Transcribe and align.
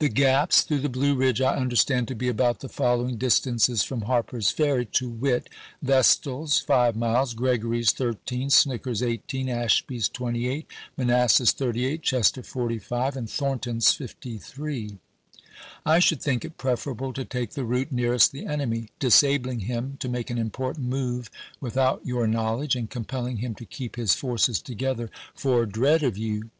The 0.00 0.10
gaps 0.10 0.60
through 0.60 0.80
the 0.80 0.90
Blue 0.90 1.14
Ridge 1.14 1.40
I 1.40 1.56
understand 1.56 2.08
to 2.08 2.14
be 2.14 2.28
about 2.28 2.60
the 2.60 2.68
following 2.68 3.16
distances 3.16 3.82
from 3.82 4.02
Harper's 4.02 4.50
Ferry, 4.50 4.84
to 4.92 5.08
wit: 5.08 5.48
Vestal's, 5.80 6.60
5 6.60 6.94
miles; 6.94 7.32
G 7.32 7.42
regory's, 7.42 7.90
13; 7.90 8.50
Snicker's, 8.50 9.02
18; 9.02 9.48
Ashby's, 9.48 10.10
28; 10.10 10.66
Manassas, 10.98 11.52
38; 11.52 12.02
Chester, 12.02 12.42
45; 12.42 13.16
and 13.16 13.30
Thornton's, 13.30 13.92
53. 13.92 14.98
I 15.86 16.00
should 16.00 16.20
think 16.20 16.44
it 16.44 16.58
preferable 16.58 17.14
to 17.14 17.24
take 17.24 17.52
the 17.52 17.64
route 17.64 17.90
nearest 17.90 18.32
the 18.32 18.44
enemy, 18.44 18.90
disabling 18.98 19.60
him 19.60 19.96
to 20.00 20.08
make 20.10 20.28
an 20.28 20.36
important 20.36 20.86
move 20.90 21.30
without 21.62 22.04
your 22.04 22.26
knowledge, 22.26 22.76
and 22.76 22.90
compelling 22.90 23.38
him 23.38 23.54
to 23.54 23.64
keep 23.64 23.96
his 23.96 24.12
forces 24.12 24.60
together 24.60 25.10
for 25.34 25.64
dread 25.64 26.02
of 26.02 26.18
you. 26.18 26.50